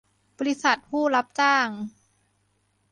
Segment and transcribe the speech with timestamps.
[0.39, 1.67] บริษัทผู้รับจ้าง